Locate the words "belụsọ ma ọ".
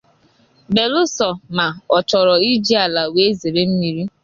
0.73-1.97